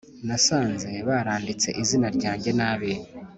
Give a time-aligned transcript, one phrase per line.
[0.27, 2.91] nasanze baranditse izina ryanjye nabi